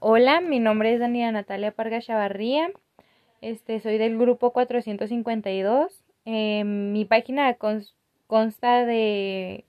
[0.00, 2.70] Hola, mi nombre es Daniela Natalia Parga Chavarría.
[3.40, 6.04] Este, soy del grupo 452.
[6.24, 7.56] Eh, mi página
[8.28, 9.64] consta de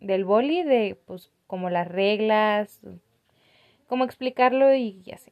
[0.00, 2.80] del boli, de pues como las reglas,
[3.86, 5.30] cómo explicarlo y así.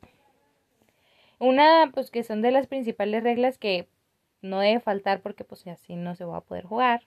[1.41, 3.89] Una, pues que son de las principales reglas que
[4.43, 7.03] no debe faltar porque pues así no se va a poder jugar,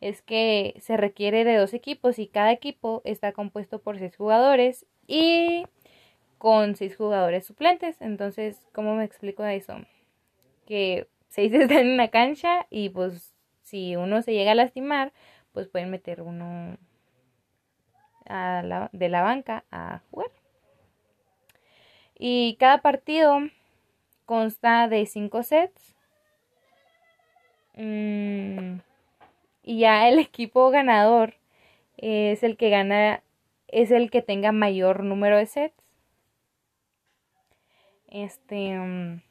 [0.00, 4.86] es que se requiere de dos equipos y cada equipo está compuesto por seis jugadores
[5.08, 5.64] y
[6.40, 8.00] con seis jugadores suplentes.
[8.00, 9.76] Entonces, ¿cómo me explico eso?
[10.66, 15.12] Que seis están en la cancha y pues si uno se llega a lastimar,
[15.52, 16.78] pues pueden meter uno
[18.24, 20.30] de la banca a jugar.
[22.18, 23.40] Y cada partido
[24.24, 25.94] consta de cinco sets.
[27.74, 28.78] Mm,
[29.62, 31.34] y ya el equipo ganador
[31.98, 33.22] es el que gana,
[33.68, 35.79] es el que tenga mayor número de sets.
[38.10, 38.76] Este.
[38.76, 39.22] Mm,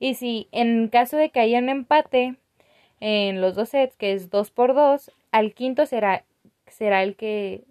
[0.00, 2.36] y si en caso de que haya un empate
[3.00, 6.24] en los dos sets, que es 2 por 2, al quinto será,
[6.66, 7.64] será el que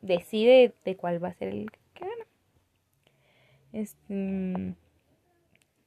[0.00, 2.26] decide de cuál va a ser el que gana.
[3.72, 4.74] Este, mm,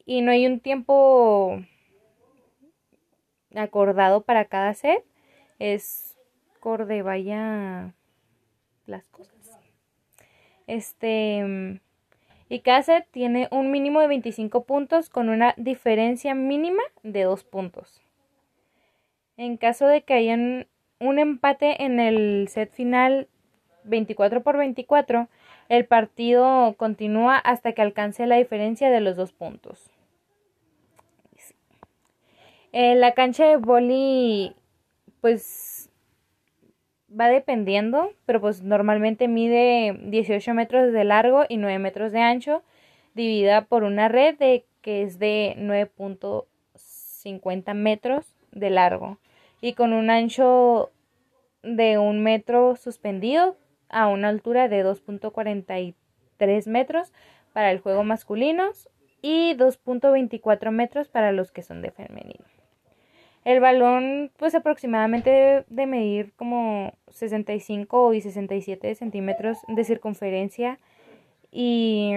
[0.05, 1.61] y no hay un tiempo
[3.55, 5.03] acordado para cada set.
[5.59, 6.17] Es
[6.59, 7.93] corde vaya
[8.85, 9.35] las cosas.
[10.67, 11.79] Este mm,
[12.49, 17.43] y cada set tiene un mínimo de 25 puntos con una diferencia mínima de 2
[17.43, 18.01] puntos.
[19.35, 20.35] En caso de que haya
[20.99, 23.27] un empate en el set final
[23.83, 25.27] 24 por 24,
[25.69, 29.91] el partido continúa hasta que alcance la diferencia de los dos puntos.
[32.73, 34.55] la cancha de boli,
[35.19, 35.76] pues
[37.19, 42.61] va dependiendo, pero pues normalmente mide 18 metros de largo y 9 metros de ancho,
[43.15, 49.17] dividida por una red de, que es de 9.50 metros de largo
[49.61, 50.91] y con un ancho
[51.63, 53.57] de un metro suspendido
[53.89, 57.13] a una altura de 2.43 metros
[57.53, 58.69] para el juego masculino
[59.21, 62.45] y 2.24 metros para los que son de femenino.
[63.47, 70.79] El balón pues aproximadamente debe de medir como 65 y 67 centímetros de circunferencia
[71.49, 72.11] y,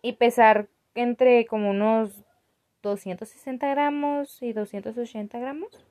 [0.00, 2.22] y pesar entre como unos
[2.84, 5.84] 260 gramos y 280 gramos.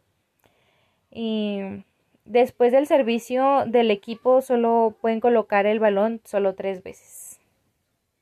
[1.11, 1.83] Y
[2.23, 7.32] después del servicio del equipo solo pueden colocar el balón solo tres veces.